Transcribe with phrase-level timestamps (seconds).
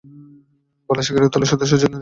[0.89, 1.89] Bangladesh cricket দলের সদস্য ছিলেন তিনি।